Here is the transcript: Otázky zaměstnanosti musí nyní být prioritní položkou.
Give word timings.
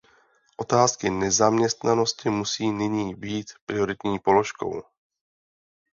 Otázky 0.57 1.31
zaměstnanosti 1.31 2.29
musí 2.29 2.71
nyní 2.71 3.15
být 3.15 3.51
prioritní 3.65 4.19
položkou. 4.19 4.81